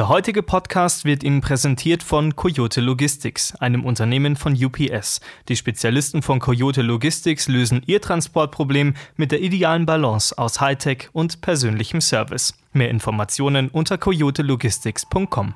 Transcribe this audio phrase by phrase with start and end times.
[0.00, 5.20] Der heutige Podcast wird Ihnen präsentiert von Coyote Logistics, einem Unternehmen von UPS.
[5.50, 11.42] Die Spezialisten von Coyote Logistics lösen Ihr Transportproblem mit der idealen Balance aus Hightech und
[11.42, 12.54] persönlichem Service.
[12.72, 15.52] Mehr Informationen unter coyotelogistics.com.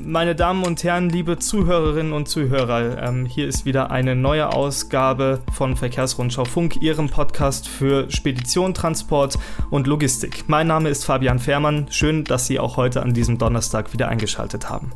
[0.00, 5.40] Meine Damen und Herren, liebe Zuhörerinnen und Zuhörer, ähm, hier ist wieder eine neue Ausgabe
[5.52, 9.38] von Verkehrsrundschau Funk, Ihrem Podcast für Spedition, Transport
[9.70, 10.44] und Logistik.
[10.48, 11.86] Mein Name ist Fabian Fährmann.
[11.90, 14.92] Schön, dass Sie auch heute an diesem Donnerstag wieder eingeschaltet haben.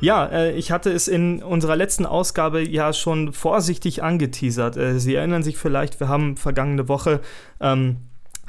[0.00, 4.76] Ja, äh, ich hatte es in unserer letzten Ausgabe ja schon vorsichtig angeteasert.
[4.76, 7.20] Äh, Sie erinnern sich vielleicht, wir haben vergangene Woche
[7.60, 7.98] ähm,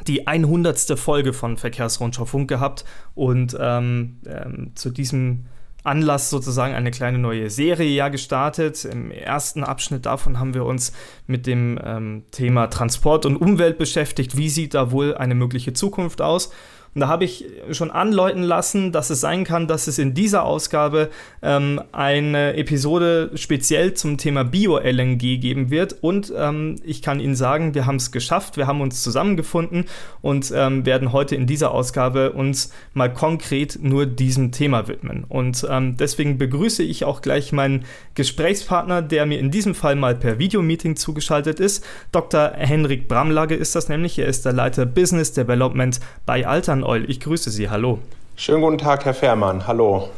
[0.08, 1.00] die 100.
[1.00, 2.84] Folge von Verkehrsrundschau Funk gehabt
[3.16, 5.46] und ähm, ähm, zu diesem
[5.84, 8.86] Anlass sozusagen eine kleine neue Serie ja gestartet.
[8.86, 10.94] Im ersten Abschnitt davon haben wir uns
[11.28, 14.38] mit dem ähm, Thema Transport und Umwelt beschäftigt.
[14.38, 16.52] Wie sieht da wohl eine mögliche Zukunft aus?
[16.96, 20.44] Und da habe ich schon anläuten lassen, dass es sein kann, dass es in dieser
[20.44, 21.10] Ausgabe
[21.42, 25.98] ähm, eine Episode speziell zum Thema Bio-LNG geben wird.
[26.02, 29.86] Und ähm, ich kann Ihnen sagen, wir haben es geschafft, wir haben uns zusammengefunden
[30.22, 35.24] und ähm, werden heute in dieser Ausgabe uns mal konkret nur diesem Thema widmen.
[35.28, 40.16] Und ähm, deswegen begrüße ich auch gleich meinen Gesprächspartner, der mir in diesem Fall mal
[40.16, 41.84] per Videomeeting zugeschaltet ist.
[42.12, 42.52] Dr.
[42.56, 44.20] Henrik Bramlage ist das nämlich.
[44.20, 47.10] Er ist der Leiter Business Development bei Altern Eul.
[47.10, 47.70] Ich grüße Sie.
[47.70, 48.00] Hallo.
[48.36, 49.68] Schönen guten Tag, Herr Fährmann.
[49.68, 50.10] Hallo.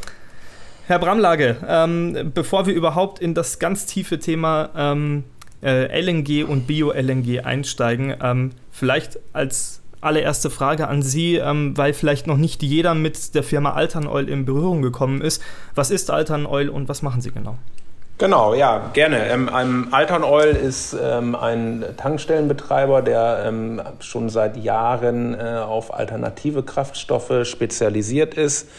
[0.86, 5.24] Herr Bramlage, ähm, bevor wir überhaupt in das ganz tiefe Thema ähm,
[5.62, 12.26] äh, LNG und Bio-LNG einsteigen, ähm, vielleicht als allererste Frage an Sie, ähm, weil vielleicht
[12.26, 15.42] noch nicht jeder mit der Firma Altern Oil in Berührung gekommen ist.
[15.74, 17.58] Was ist Altern Oil und was machen Sie genau?
[18.18, 19.28] Genau, ja, gerne.
[19.28, 26.62] Ähm, Altern Oil ist ähm, ein Tankstellenbetreiber, der ähm, schon seit Jahren äh, auf alternative
[26.62, 28.70] Kraftstoffe spezialisiert ist.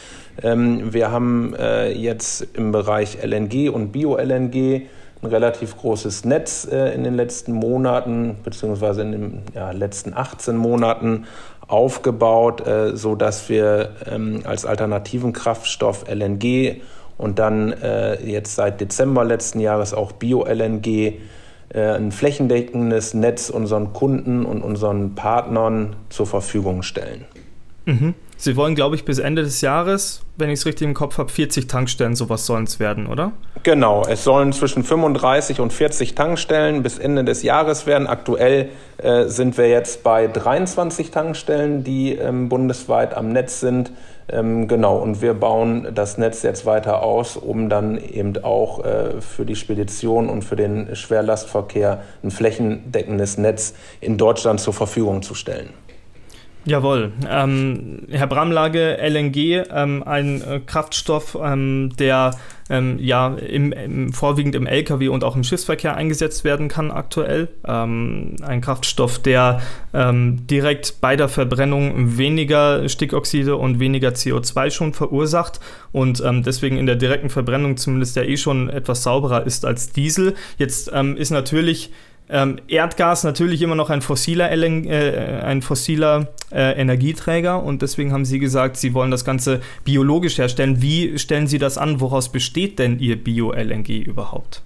[0.41, 4.87] Ähm, wir haben äh, jetzt im Bereich LNG und Bio-LNG
[5.21, 10.57] ein relativ großes Netz äh, in den letzten Monaten, beziehungsweise in den ja, letzten 18
[10.57, 11.27] Monaten
[11.67, 16.81] aufgebaut, äh, so dass wir ähm, als alternativen Kraftstoff LNG
[17.17, 20.85] und dann äh, jetzt seit Dezember letzten Jahres auch Bio-LNG
[21.69, 27.25] äh, ein flächendeckendes Netz unseren Kunden und unseren Partnern zur Verfügung stellen.
[27.85, 28.13] Mhm.
[28.39, 31.29] Sie wollen, glaube ich, bis Ende des Jahres, wenn ich es richtig im Kopf habe,
[31.29, 33.31] 40 Tankstellen, sowas sollen es werden, oder?
[33.63, 38.05] Genau, es sollen zwischen 35 und 40 Tankstellen bis Ende des Jahres werden.
[38.05, 43.91] Aktuell äh, sind wir jetzt bei 23 Tankstellen, die ähm, bundesweit am Netz sind.
[44.29, 49.21] Ähm, genau, und wir bauen das Netz jetzt weiter aus, um dann eben auch äh,
[49.21, 55.33] für die Spedition und für den Schwerlastverkehr ein flächendeckendes Netz in Deutschland zur Verfügung zu
[55.33, 55.69] stellen.
[56.67, 57.13] Jawohl.
[57.29, 62.31] Ähm, Herr Bramlage, LNG, ähm, ein äh, Kraftstoff, ähm, der
[62.69, 67.47] ähm, ja im, im, vorwiegend im Lkw und auch im Schiffsverkehr eingesetzt werden kann aktuell.
[67.65, 69.61] Ähm, ein Kraftstoff, der
[69.93, 75.61] ähm, direkt bei der Verbrennung weniger Stickoxide und weniger CO2 schon verursacht
[75.93, 80.35] und deswegen in der direkten Verbrennung zumindest ja eh schon etwas sauberer ist als Diesel.
[80.57, 81.91] Jetzt ist natürlich
[82.29, 88.25] ähm, Erdgas natürlich immer noch ein fossiler, äh, ein fossiler äh, Energieträger und deswegen haben
[88.25, 90.81] Sie gesagt, Sie wollen das Ganze biologisch herstellen.
[90.81, 92.01] Wie stellen Sie das an?
[92.01, 94.61] Woraus besteht denn Ihr Bio-LNG überhaupt?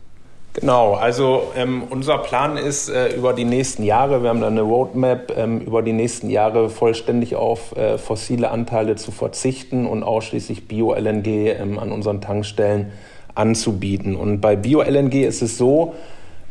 [0.53, 4.61] Genau, also ähm, unser Plan ist äh, über die nächsten Jahre, wir haben da eine
[4.61, 10.67] Roadmap, ähm, über die nächsten Jahre vollständig auf äh, fossile Anteile zu verzichten und ausschließlich
[10.67, 12.91] Bio-LNG ähm, an unseren Tankstellen
[13.33, 14.17] anzubieten.
[14.17, 15.95] Und bei Bio-LNG ist es so,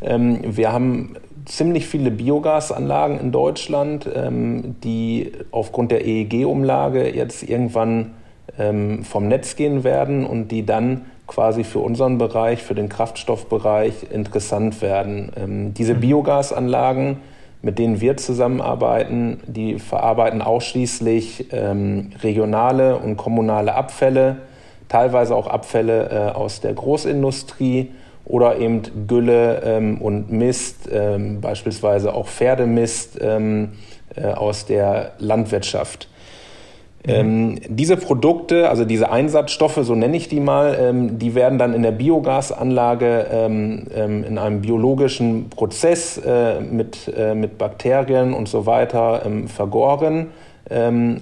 [0.01, 8.13] wir haben ziemlich viele Biogasanlagen in Deutschland, ähm, die aufgrund der EEG-Umlage jetzt irgendwann
[8.57, 14.07] ähm, vom Netz gehen werden und die dann quasi für unseren Bereich, für den Kraftstoffbereich
[14.11, 15.73] interessant werden.
[15.77, 15.99] diese mhm.
[16.01, 17.17] Biogasanlagen,
[17.61, 24.39] mit denen wir zusammenarbeiten, die verarbeiten ausschließlich regionale und kommunale Abfälle,
[24.89, 27.91] teilweise auch Abfälle äh, aus der Großindustrie
[28.25, 33.73] oder eben Gülle ähm, und Mist, ähm, beispielsweise auch Pferdemist ähm,
[34.15, 36.07] äh, aus der Landwirtschaft.
[37.05, 37.11] Mhm.
[37.11, 41.73] Ähm, diese Produkte, also diese Einsatzstoffe, so nenne ich die mal, ähm, die werden dann
[41.73, 48.65] in der Biogasanlage ähm, in einem biologischen Prozess äh, mit, äh, mit Bakterien und so
[48.65, 50.27] weiter vergoren.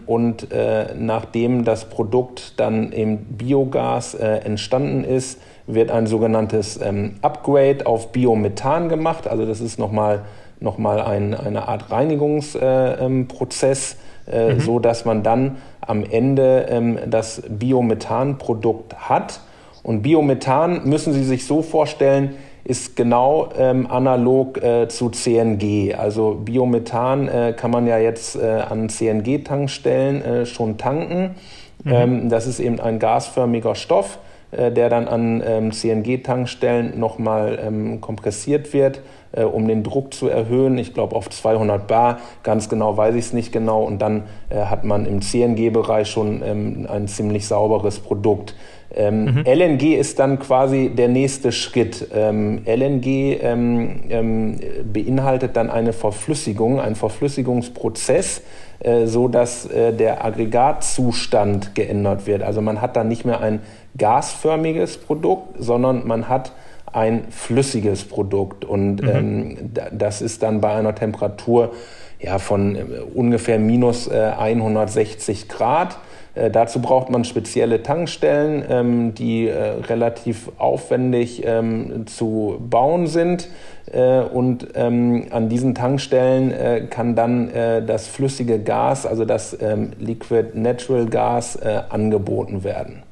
[0.05, 5.39] und äh, nachdem das Produkt dann im Biogas äh, entstanden ist,
[5.73, 9.27] wird ein sogenanntes ähm, Upgrade auf Biomethan gemacht.
[9.27, 10.23] Also das ist nochmal
[10.59, 13.95] noch mal ein, eine Art Reinigungsprozess,
[14.29, 14.59] äh, äh, mhm.
[14.59, 19.39] so dass man dann am Ende ähm, das Biomethanprodukt hat.
[19.83, 22.35] Und Biomethan müssen Sie sich so vorstellen,
[22.65, 25.95] ist genau ähm, analog äh, zu CNG.
[25.95, 31.35] Also Biomethan äh, kann man ja jetzt äh, an CNG-Tankstellen äh, schon tanken.
[31.83, 31.91] Mhm.
[31.91, 34.19] Ähm, das ist eben ein gasförmiger Stoff,
[34.51, 39.01] der dann an ähm, CNG-Tankstellen nochmal ähm, kompressiert wird,
[39.31, 40.77] äh, um den Druck zu erhöhen.
[40.77, 43.83] Ich glaube auf 200 Bar, ganz genau weiß ich es nicht genau.
[43.83, 48.55] Und dann hat man im CNG-Bereich schon ähm, ein ziemlich sauberes Produkt.
[48.95, 49.43] Ähm, mhm.
[49.45, 52.07] LNG ist dann quasi der nächste Schritt.
[52.13, 54.59] Ähm, LNG ähm, ähm,
[54.91, 58.41] beinhaltet dann eine Verflüssigung, einen Verflüssigungsprozess,
[58.79, 62.41] äh, so dass äh, der Aggregatzustand geändert wird.
[62.41, 63.59] Also man hat dann nicht mehr ein
[63.97, 66.53] gasförmiges Produkt, sondern man hat
[66.91, 69.09] ein flüssiges Produkt und mhm.
[69.09, 69.57] Ähm,
[69.91, 71.71] das ist dann bei einer Temperatur
[72.19, 72.83] ja, von äh,
[73.13, 75.97] ungefähr minus äh, 160 Grad.
[76.35, 83.49] Äh, dazu braucht man spezielle Tankstellen, ähm, die äh, relativ aufwendig ähm, zu bauen sind.
[83.91, 87.49] Äh, und ähm, an diesen Tankstellen kann dann
[87.85, 91.57] das flüssige Gas, also das ähm, Liquid Natural Gas,
[91.89, 93.03] angeboten werden.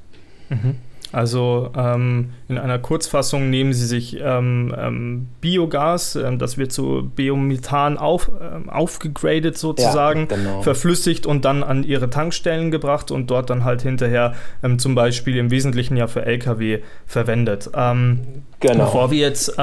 [0.49, 0.75] Mhm.
[1.11, 7.09] Also ähm, in einer Kurzfassung nehmen Sie sich ähm, ähm, Biogas, ähm, das wird zu
[7.15, 10.61] Biomethan auf, ähm, aufgegradet sozusagen, ja, genau.
[10.63, 14.33] verflüssigt und dann an Ihre Tankstellen gebracht und dort dann halt hinterher
[14.63, 17.69] ähm, zum Beispiel im Wesentlichen ja für Lkw verwendet.
[17.73, 18.85] genau.
[18.85, 19.57] Bevor wir jetzt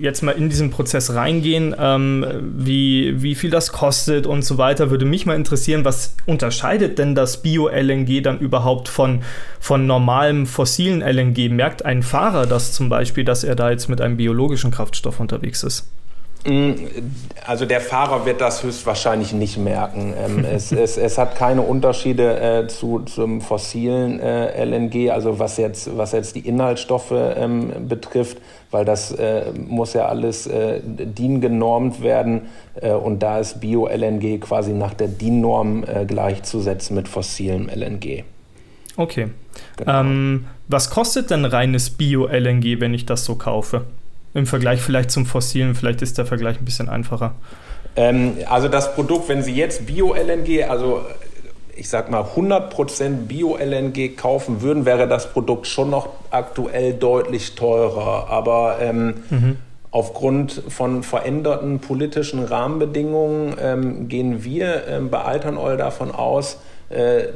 [0.00, 2.24] jetzt mal in diesen Prozess reingehen, ähm,
[2.56, 7.14] wie, wie viel das kostet und so weiter, würde mich mal interessieren, was unterscheidet denn
[7.14, 9.22] das Bio-LNG dann überhaupt von,
[9.60, 11.48] von normalem fossilen LNG?
[11.50, 15.62] Merkt ein Fahrer das zum Beispiel, dass er da jetzt mit einem biologischen Kraftstoff unterwegs
[15.62, 15.88] ist?
[16.46, 16.72] Mm,
[17.46, 20.14] also der Fahrer wird das höchstwahrscheinlich nicht merken.
[20.16, 25.56] Ähm, es, es, es, hat keine Unterschiede äh, zu, zum fossilen äh, LNG, also was
[25.56, 28.38] jetzt, was jetzt die Inhaltsstoffe ähm, betrifft,
[28.70, 32.42] weil das äh, muss ja alles DIN genormt werden
[33.04, 38.24] und da ist Bio-LNG quasi nach der DIN-Norm gleichzusetzen mit fossilem LNG.
[38.96, 39.28] Okay.
[39.76, 40.00] Genau.
[40.00, 43.82] Ähm, was kostet denn reines Bio-LNG, wenn ich das so kaufe?
[44.34, 47.34] Im Vergleich vielleicht zum fossilen, vielleicht ist der Vergleich ein bisschen einfacher.
[47.96, 51.02] Ähm, also das Produkt, wenn Sie jetzt Bio-LNG, also
[51.76, 58.28] ich sag mal 100% Bio-LNG kaufen würden, wäre das Produkt schon noch aktuell deutlich teurer.
[58.28, 59.56] Aber ähm, mhm.
[59.90, 66.58] aufgrund von veränderten politischen Rahmenbedingungen ähm, gehen wir ähm, bei Alternol davon aus,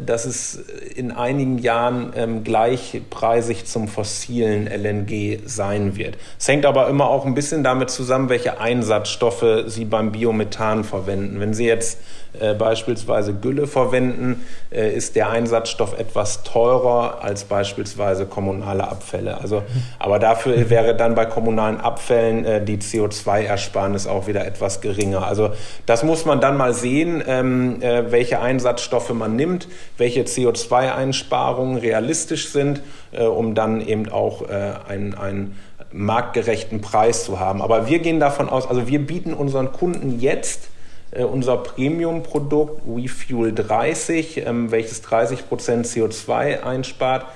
[0.05, 0.57] dass es
[0.95, 6.17] in einigen Jahren ähm, gleichpreisig zum fossilen LNG sein wird.
[6.39, 11.41] Es hängt aber immer auch ein bisschen damit zusammen, welche Einsatzstoffe Sie beim Biomethan verwenden.
[11.41, 11.99] Wenn Sie jetzt
[12.39, 19.41] äh, beispielsweise Gülle verwenden, äh, ist der Einsatzstoff etwas teurer als beispielsweise kommunale Abfälle.
[19.41, 19.63] Also,
[19.99, 25.27] aber dafür wäre dann bei kommunalen Abfällen äh, die CO2-Ersparnis auch wieder etwas geringer.
[25.27, 25.51] Also
[25.87, 29.67] das muss man dann mal sehen, ähm, äh, welche Einsatzstoffe man nimmt,
[29.97, 32.83] welche CO2-Einsparungen realistisch sind,
[33.13, 35.57] äh, um dann eben auch einen, einen
[35.93, 37.63] marktgerechten Preis zu haben.
[37.63, 40.69] Aber wir gehen davon aus, also wir bieten unseren Kunden jetzt
[41.13, 45.45] unser Premium-Produkt WeFuel 30, ähm, welches 30%
[45.85, 47.27] CO2 einspart,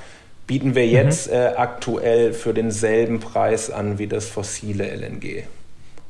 [0.46, 0.92] bieten wir mhm.
[0.92, 1.36] jetzt mhm.
[1.36, 5.44] äh, aktuell für denselben Preis an wie das fossile LNG.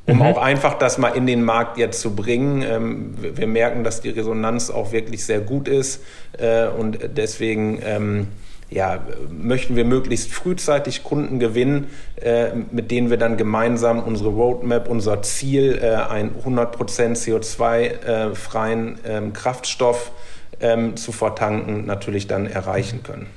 [0.05, 0.21] Um mhm.
[0.23, 2.61] auch einfach das mal in den Markt jetzt zu bringen.
[2.61, 6.01] Ähm, wir merken, dass die Resonanz auch wirklich sehr gut ist
[6.37, 8.27] äh, und deswegen ähm,
[8.73, 8.99] ja,
[9.29, 15.21] möchten wir möglichst frühzeitig Kunden gewinnen, äh, mit denen wir dann gemeinsam unsere Roadmap, unser
[15.21, 20.11] Ziel, äh, einen 100% CO2-freien äh, ähm, Kraftstoff
[20.59, 23.27] ähm, zu vertanken, natürlich dann erreichen können.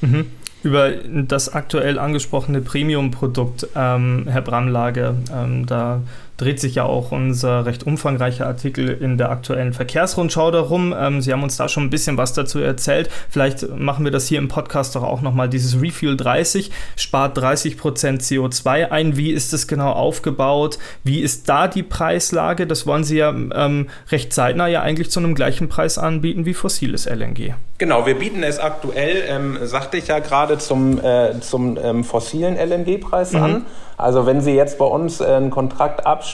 [0.00, 0.26] Mhm.
[0.62, 6.02] Über das aktuell angesprochene Premium-Produkt, ähm, Herr Bramlage, ähm, da
[6.38, 10.94] dreht sich ja auch unser recht umfangreicher Artikel in der aktuellen Verkehrsrundschau darum.
[10.98, 13.10] Ähm, Sie haben uns da schon ein bisschen was dazu erzählt.
[13.28, 15.48] Vielleicht machen wir das hier im Podcast doch auch nochmal.
[15.48, 17.76] Dieses Refuel 30 spart 30%
[18.20, 19.16] CO2 ein.
[19.16, 20.78] Wie ist das genau aufgebaut?
[21.02, 22.66] Wie ist da die Preislage?
[22.66, 26.54] Das wollen Sie ja ähm, recht zeitnah ja eigentlich zu einem gleichen Preis anbieten wie
[26.54, 27.54] fossiles LNG.
[27.78, 32.56] Genau, wir bieten es aktuell, ähm, sagte ich ja gerade, zum, äh, zum ähm, fossilen
[32.56, 33.42] LNG-Preis mhm.
[33.42, 33.66] an.
[33.96, 36.27] Also wenn Sie jetzt bei uns äh, einen Kontrakt abschließen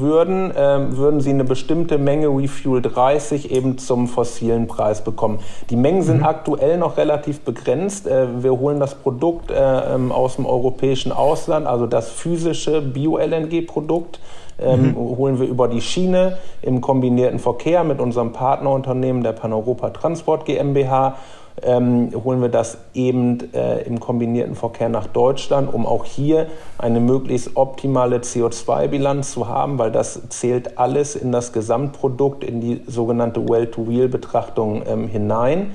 [0.00, 5.40] würden, äh, würden Sie eine bestimmte Menge Refuel 30 eben zum fossilen Preis bekommen.
[5.70, 6.24] Die Mengen sind mhm.
[6.24, 8.06] aktuell noch relativ begrenzt.
[8.06, 14.20] Äh, wir holen das Produkt äh, ähm, aus dem europäischen Ausland, also das physische Bio-LNG-Produkt
[14.62, 14.96] ähm, mhm.
[14.96, 21.16] holen wir über die Schiene im kombinierten Verkehr mit unserem Partnerunternehmen der Paneuropa Transport GmbH
[21.62, 26.46] ähm, holen wir das eben äh, im kombinierten Verkehr nach Deutschland, um auch hier
[26.78, 32.82] eine möglichst optimale CO2-Bilanz zu haben, weil das zählt alles in das Gesamtprodukt, in die
[32.86, 35.72] sogenannte Well-to-Wheel-Betrachtung ähm, hinein.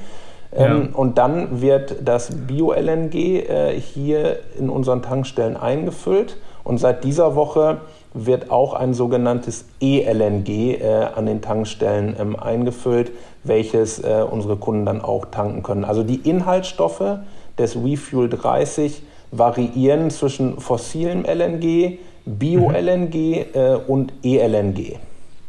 [0.51, 0.67] Ja.
[0.67, 6.37] Ähm, und dann wird das Bio-LNG äh, hier in unseren Tankstellen eingefüllt.
[6.63, 7.81] Und seit dieser Woche
[8.15, 13.11] wird auch ein sogenanntes E-LNG äh, an den Tankstellen ähm, eingefüllt,
[13.43, 15.83] welches äh, unsere Kunden dann auch tanken können.
[15.83, 17.19] Also die Inhaltsstoffe
[17.57, 23.15] des Refuel 30 variieren zwischen fossilem LNG, Bio-LNG
[23.53, 24.97] äh, und E-LNG.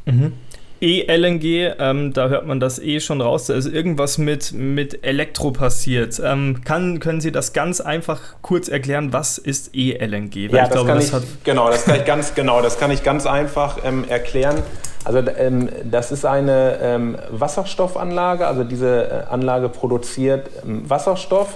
[0.07, 0.33] Mhm.
[0.81, 5.51] E-LNG, ähm, da hört man das E schon raus, da ist irgendwas mit, mit Elektro
[5.51, 6.21] passiert.
[6.23, 10.51] Ähm, kann, können Sie das ganz einfach kurz erklären, was ist E-LNG?
[10.51, 13.03] Ja, das glaube, kann das ich, genau, das kann ich ganz, genau, das kann ich
[13.03, 14.63] ganz einfach ähm, erklären.
[15.05, 21.55] Also ähm, das ist eine ähm, Wasserstoffanlage, also diese äh, Anlage produziert ähm, Wasserstoff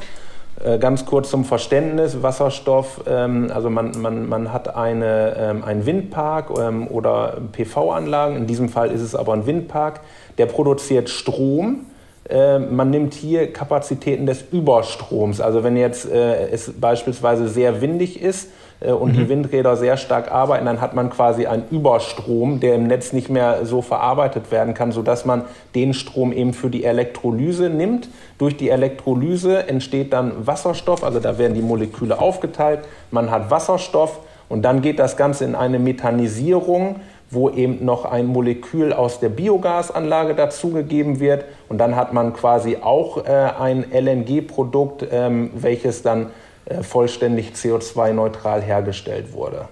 [0.79, 6.51] ganz kurz zum Verständnis, Wasserstoff, ähm, also man, man, man hat eine, ähm, einen Windpark
[6.59, 10.01] ähm, oder PV-Anlagen, in diesem Fall ist es aber ein Windpark,
[10.39, 11.87] der produziert Strom.
[12.29, 15.41] Äh, man nimmt hier Kapazitäten des Überstroms.
[15.41, 18.51] Also wenn jetzt äh, es beispielsweise sehr windig ist, äh,
[18.81, 19.17] und mhm.
[19.17, 23.29] die Windräder sehr stark arbeiten, dann hat man quasi einen Überstrom, der im Netz nicht
[23.29, 25.45] mehr so verarbeitet werden kann, sodass man
[25.75, 28.09] den Strom eben für die Elektrolyse nimmt.
[28.39, 34.21] Durch die Elektrolyse entsteht dann Wasserstoff, also da werden die Moleküle aufgeteilt, man hat Wasserstoff
[34.49, 36.97] und dann geht das Ganze in eine Methanisierung
[37.31, 41.45] wo eben noch ein Molekül aus der Biogasanlage dazugegeben wird.
[41.69, 46.29] Und dann hat man quasi auch äh, ein LNG-Produkt, ähm, welches dann äh,
[46.83, 49.69] vollständig CO2-neutral hergestellt wurde.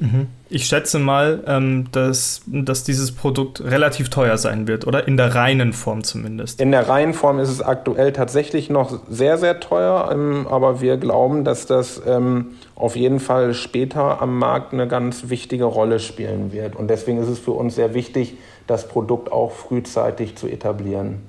[0.00, 0.28] Mhm.
[0.48, 5.06] Ich schätze mal, ähm, dass, dass dieses Produkt relativ teuer sein wird, oder?
[5.06, 6.60] In der reinen Form zumindest.
[6.60, 10.96] In der reinen Form ist es aktuell tatsächlich noch sehr, sehr teuer, ähm, aber wir
[10.96, 16.52] glauben, dass das ähm, auf jeden Fall später am Markt eine ganz wichtige Rolle spielen
[16.52, 16.74] wird.
[16.74, 18.34] Und deswegen ist es für uns sehr wichtig,
[18.66, 21.20] das Produkt auch frühzeitig zu etablieren.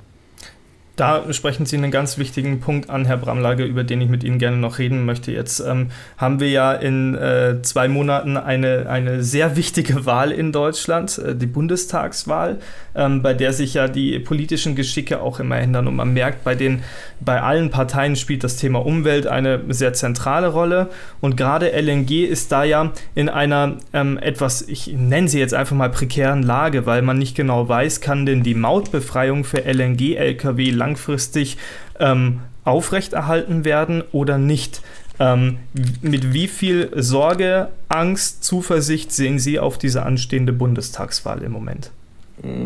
[1.02, 4.38] Da sprechen Sie einen ganz wichtigen Punkt an, Herr Bramlage, über den ich mit Ihnen
[4.38, 5.32] gerne noch reden möchte.
[5.32, 10.52] Jetzt ähm, haben wir ja in äh, zwei Monaten eine, eine sehr wichtige Wahl in
[10.52, 12.60] Deutschland, äh, die Bundestagswahl,
[12.94, 15.88] ähm, bei der sich ja die politischen Geschicke auch immer ändern.
[15.88, 16.84] Und man merkt, bei, den,
[17.20, 20.90] bei allen Parteien spielt das Thema Umwelt eine sehr zentrale Rolle.
[21.20, 25.76] Und gerade LNG ist da ja in einer ähm, etwas, ich nenne sie jetzt einfach
[25.76, 30.91] mal prekären Lage, weil man nicht genau weiß, kann denn die Mautbefreiung für LNG-Lkw lang
[30.92, 31.58] langfristig
[32.00, 34.82] ähm, aufrechterhalten werden oder nicht.
[35.20, 35.60] Ähm,
[36.02, 41.92] mit wie viel Sorge, Angst, Zuversicht sehen Sie auf diese anstehende Bundestagswahl im Moment?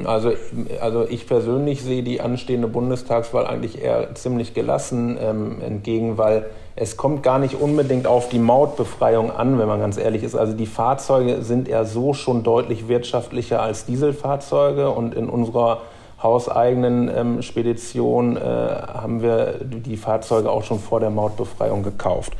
[0.05, 0.31] Also,
[0.79, 6.45] also ich persönlich sehe die anstehende Bundestagswahl eigentlich eher ziemlich gelassen ähm, entgegen, weil
[6.77, 10.35] es kommt gar nicht unbedingt auf die Mautbefreiung an, wenn man ganz ehrlich ist.
[10.35, 15.81] Also die Fahrzeuge sind ja so schon deutlich wirtschaftlicher als Dieselfahrzeuge und in unserer
[16.21, 22.33] hauseigenen ähm, Spedition äh, haben wir die Fahrzeuge auch schon vor der Mautbefreiung gekauft.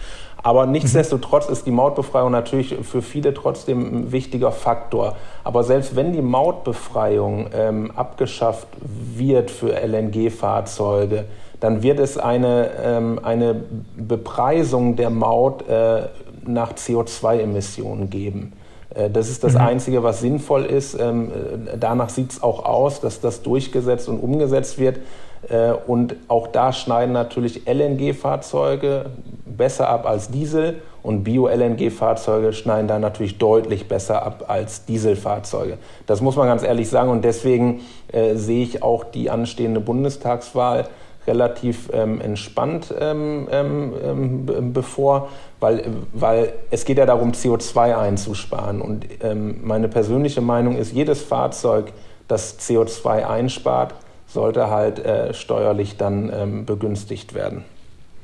[0.46, 5.16] Aber nichtsdestotrotz ist die Mautbefreiung natürlich für viele trotzdem ein wichtiger Faktor.
[5.44, 8.68] Aber selbst wenn die Mautbefreiung ähm, abgeschafft
[9.16, 11.26] wird für LNG-Fahrzeuge,
[11.60, 13.56] dann wird es eine, ähm, eine
[13.98, 16.10] Bepreisung der Maut äh,
[16.46, 18.54] nach CO2-Emissionen geben.
[18.96, 19.62] Äh, das ist das mhm.
[19.62, 21.00] Einzige, was sinnvoll ist.
[21.00, 25.00] Ähm, äh, danach sieht es auch aus, dass das durchgesetzt und umgesetzt wird.
[25.50, 29.08] Äh, und auch da schneiden natürlich LNG-Fahrzeuge
[29.46, 35.78] besser ab als Diesel und Bio-LNG-Fahrzeuge schneiden da natürlich deutlich besser ab als Dieselfahrzeuge.
[36.08, 40.88] Das muss man ganz ehrlich sagen und deswegen äh, sehe ich auch die anstehende Bundestagswahl
[41.28, 45.30] relativ ähm, entspannt ähm, ähm, ähm, bevor,
[45.60, 48.82] weil, weil es geht ja darum, CO2 einzusparen.
[48.82, 51.92] Und ähm, meine persönliche Meinung ist, jedes Fahrzeug,
[52.28, 53.96] das CO2 einspart,
[54.28, 57.64] sollte halt äh, steuerlich dann ähm, begünstigt werden.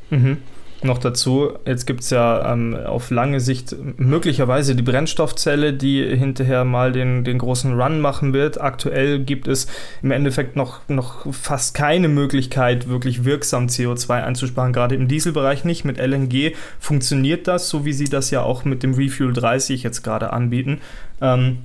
[0.09, 0.37] Mhm
[0.83, 6.65] noch dazu, jetzt gibt es ja ähm, auf lange Sicht möglicherweise die Brennstoffzelle, die hinterher
[6.65, 8.59] mal den, den großen Run machen wird.
[8.59, 9.67] Aktuell gibt es
[10.01, 15.85] im Endeffekt noch, noch fast keine Möglichkeit, wirklich wirksam CO2 einzusparen, gerade im Dieselbereich nicht.
[15.85, 20.03] Mit LNG funktioniert das, so wie sie das ja auch mit dem Refuel 30 jetzt
[20.03, 20.81] gerade anbieten.
[21.21, 21.59] Ähm,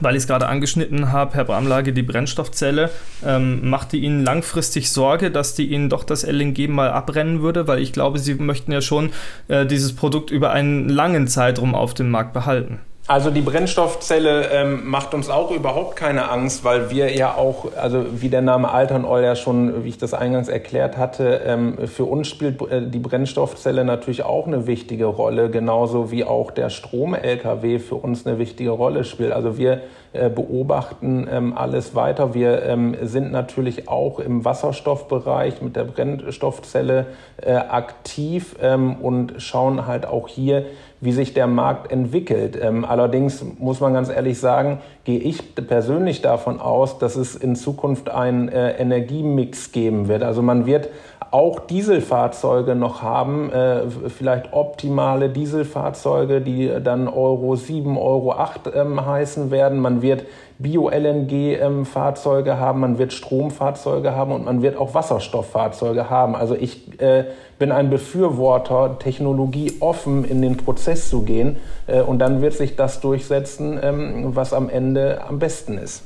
[0.00, 2.90] weil ich es gerade angeschnitten habe, Herr Bramlage, die Brennstoffzelle,
[3.24, 7.66] ähm, macht die Ihnen langfristig Sorge, dass die Ihnen doch das LNG mal abrennen würde?
[7.68, 9.10] Weil ich glaube, Sie möchten ja schon
[9.48, 12.80] äh, dieses Produkt über einen langen Zeitraum auf dem Markt behalten.
[13.10, 18.06] Also die Brennstoffzelle ähm, macht uns auch überhaupt keine Angst, weil wir ja auch, also
[18.12, 22.04] wie der Name Altern Oil ja schon, wie ich das eingangs erklärt hatte, ähm, für
[22.04, 27.80] uns spielt äh, die Brennstoffzelle natürlich auch eine wichtige Rolle, genauso wie auch der Strom-LKW
[27.80, 29.32] für uns eine wichtige Rolle spielt.
[29.32, 29.80] Also wir
[30.12, 32.32] äh, beobachten ähm, alles weiter.
[32.32, 37.06] Wir ähm, sind natürlich auch im Wasserstoffbereich mit der Brennstoffzelle
[37.42, 40.66] äh, aktiv ähm, und schauen halt auch hier,
[41.00, 42.58] wie sich der Markt entwickelt.
[42.60, 47.56] Ähm, allerdings muss man ganz ehrlich sagen, gehe ich persönlich davon aus, dass es in
[47.56, 50.22] Zukunft einen äh, Energiemix geben wird.
[50.22, 50.90] Also man wird
[51.30, 59.06] auch Dieselfahrzeuge noch haben, äh, vielleicht optimale Dieselfahrzeuge, die dann Euro 7, Euro 8 ähm,
[59.06, 59.78] heißen werden.
[59.78, 60.24] Man wird
[60.58, 66.34] Bio-LNG-Fahrzeuge ähm, haben, man wird Stromfahrzeuge haben und man wird auch Wasserstofffahrzeuge haben.
[66.34, 67.26] Also ich äh,
[67.60, 72.74] bin ein Befürworter, Technologie offen in den Prozess zu gehen äh, und dann wird sich
[72.74, 76.02] das durchsetzen, ähm, was am Ende am besten ist.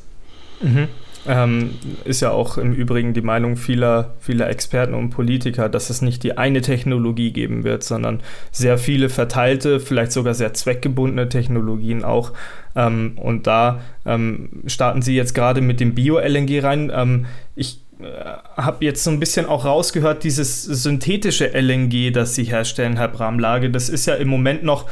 [0.61, 0.88] Mhm.
[1.26, 1.71] Ähm,
[2.04, 6.23] ist ja auch im Übrigen die Meinung vieler, vieler Experten und Politiker, dass es nicht
[6.23, 8.21] die eine Technologie geben wird, sondern
[8.52, 12.33] sehr viele verteilte, vielleicht sogar sehr zweckgebundene Technologien auch.
[12.76, 16.93] Ähm, und da ähm, starten Sie jetzt gerade mit dem Bio-LNG rein.
[16.95, 17.26] Ähm,
[17.57, 18.04] ich äh,
[18.57, 23.71] habe jetzt so ein bisschen auch rausgehört, dieses synthetische LNG, das Sie herstellen, Herr Bramlage,
[23.71, 24.87] das ist ja im Moment noch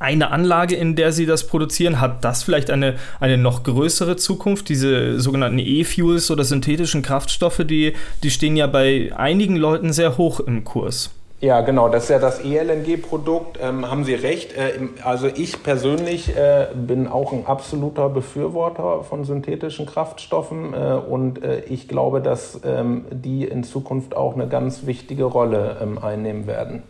[0.00, 2.00] eine Anlage, in der sie das produzieren?
[2.00, 4.68] Hat das vielleicht eine, eine noch größere Zukunft?
[4.68, 7.92] Diese sogenannten E-Fuels oder synthetischen Kraftstoffe, die,
[8.22, 11.10] die stehen ja bei einigen Leuten sehr hoch im Kurs.
[11.42, 13.58] Ja, genau, das ist ja das ELNG-Produkt.
[13.62, 14.54] Ähm, haben Sie recht.
[14.54, 21.42] Äh, also ich persönlich äh, bin auch ein absoluter Befürworter von synthetischen Kraftstoffen äh, und
[21.42, 26.46] äh, ich glaube, dass ähm, die in Zukunft auch eine ganz wichtige Rolle ähm, einnehmen
[26.46, 26.82] werden.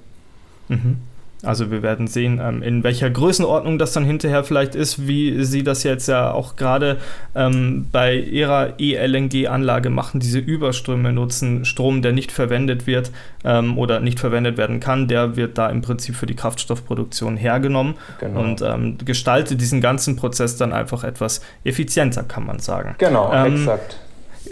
[0.69, 0.97] Mhm.
[1.43, 5.63] Also wir werden sehen, ähm, in welcher Größenordnung das dann hinterher vielleicht ist, wie Sie
[5.63, 6.99] das jetzt ja auch gerade
[7.35, 13.11] ähm, bei Ihrer E-LNG-Anlage machen, diese Überströme nutzen, Strom, der nicht verwendet wird
[13.45, 17.95] ähm, oder nicht verwendet werden kann, der wird da im Prinzip für die Kraftstoffproduktion hergenommen
[18.19, 18.41] genau.
[18.41, 22.97] und ähm, gestaltet diesen ganzen Prozess dann einfach etwas effizienter, kann man sagen.
[22.99, 23.99] Genau, ähm, exakt.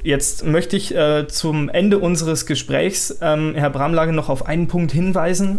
[0.03, 4.93] Jetzt möchte ich äh, zum Ende unseres Gesprächs, ähm, Herr Bramlage, noch auf einen Punkt
[4.93, 5.59] hinweisen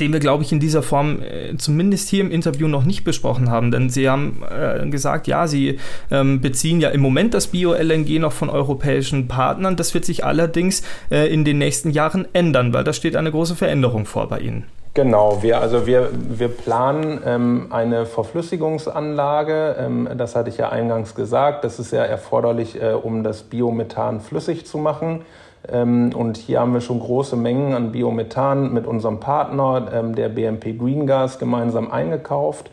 [0.00, 3.50] den wir, glaube ich, in dieser Form äh, zumindest hier im Interview noch nicht besprochen
[3.50, 3.70] haben.
[3.70, 5.78] Denn Sie haben äh, gesagt, ja, Sie
[6.10, 9.76] ähm, beziehen ja im Moment das Bio-LNG noch von europäischen Partnern.
[9.76, 13.56] Das wird sich allerdings äh, in den nächsten Jahren ändern, weil da steht eine große
[13.56, 14.64] Veränderung vor bei Ihnen.
[14.94, 19.74] Genau, wir, also wir, wir planen ähm, eine Verflüssigungsanlage.
[19.76, 21.64] Ähm, das hatte ich ja eingangs gesagt.
[21.64, 25.22] Das ist ja erforderlich, äh, um das Biomethan flüssig zu machen.
[25.70, 30.28] Ähm, und hier haben wir schon große Mengen an Biomethan mit unserem Partner, ähm, der
[30.28, 32.70] BMP Green Gas, gemeinsam eingekauft,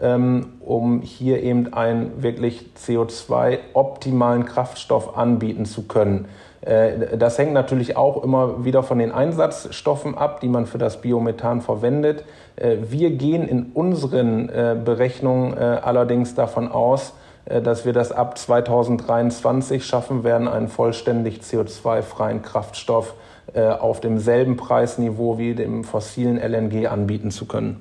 [0.00, 6.26] ähm, um hier eben einen wirklich CO2-optimalen Kraftstoff anbieten zu können.
[6.64, 11.00] Äh, das hängt natürlich auch immer wieder von den Einsatzstoffen ab, die man für das
[11.00, 12.24] Biomethan verwendet.
[12.56, 17.14] Äh, wir gehen in unseren äh, Berechnungen allerdings davon aus,
[17.46, 23.14] dass wir das ab 2023 schaffen werden, einen vollständig CO2-freien Kraftstoff
[23.52, 27.80] äh, auf demselben Preisniveau wie dem fossilen LNG anbieten zu können.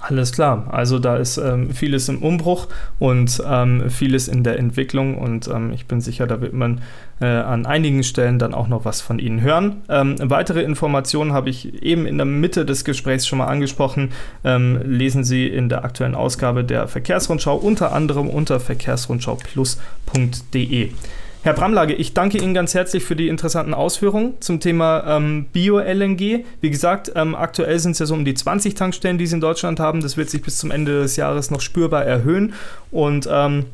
[0.00, 0.66] Alles klar.
[0.70, 5.72] Also da ist ähm, vieles im Umbruch und ähm, vieles in der Entwicklung und ähm,
[5.74, 6.80] ich bin sicher, da wird man
[7.20, 9.82] äh, an einigen Stellen dann auch noch was von Ihnen hören.
[9.90, 14.12] Ähm, weitere Informationen habe ich eben in der Mitte des Gesprächs schon mal angesprochen.
[14.42, 20.92] Ähm, lesen Sie in der aktuellen Ausgabe der Verkehrsrundschau unter anderem unter verkehrsrundschauplus.de.
[21.42, 26.44] Herr Bramlage, ich danke Ihnen ganz herzlich für die interessanten Ausführungen zum Thema ähm, Bio-LNG.
[26.60, 29.40] Wie gesagt, ähm, aktuell sind es ja so um die 20 Tankstellen, die Sie in
[29.40, 30.02] Deutschland haben.
[30.02, 32.52] Das wird sich bis zum Ende des Jahres noch spürbar erhöhen.
[32.90, 33.66] Und ähm,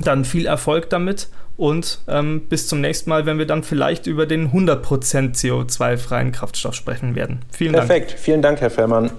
[0.00, 4.24] dann viel Erfolg damit und ähm, bis zum nächsten Mal, wenn wir dann vielleicht über
[4.24, 4.80] den 100%
[5.34, 7.40] CO2-freien Kraftstoff sprechen werden.
[7.50, 7.90] Vielen Perfekt.
[7.90, 8.00] Dank.
[8.00, 9.10] Perfekt, vielen Dank, Herr Fährmann.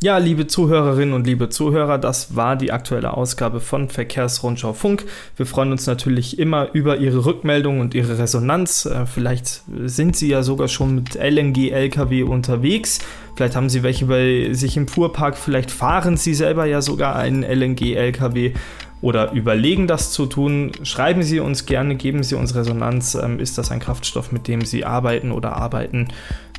[0.00, 5.04] Ja, liebe Zuhörerinnen und liebe Zuhörer, das war die aktuelle Ausgabe von Verkehrsrundschau Funk.
[5.36, 8.86] Wir freuen uns natürlich immer über Ihre Rückmeldung und Ihre Resonanz.
[8.86, 13.00] Äh, vielleicht sind Sie ja sogar schon mit LNG-LKW unterwegs.
[13.34, 15.36] Vielleicht haben Sie welche bei sich im Fuhrpark.
[15.36, 18.52] Vielleicht fahren Sie selber ja sogar einen LNG-LKW
[19.00, 20.72] oder überlegen, das zu tun.
[20.82, 23.14] Schreiben Sie uns gerne, geben Sie uns Resonanz.
[23.14, 26.08] Ähm, ist das ein Kraftstoff, mit dem Sie arbeiten oder arbeiten?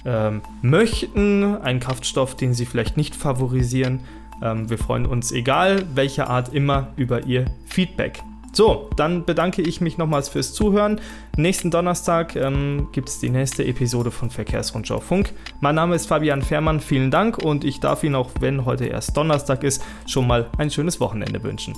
[0.06, 4.02] ähm, möchten, einen Kraftstoff, den sie vielleicht nicht favorisieren.
[4.42, 8.22] Ähm, wir freuen uns, egal welcher Art immer, über ihr Feedback.
[8.52, 11.00] So, dann bedanke ich mich nochmals fürs Zuhören.
[11.38, 15.34] Nächsten Donnerstag ähm, gibt es die nächste Episode von Verkehrsrundschau Funk.
[15.62, 19.16] Mein Name ist Fabian Fährmann, vielen Dank und ich darf Ihnen auch, wenn heute erst
[19.16, 21.76] Donnerstag ist, schon mal ein schönes Wochenende wünschen.